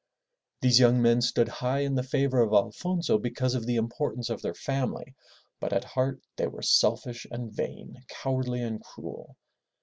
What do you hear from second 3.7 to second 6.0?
importance of their family, but at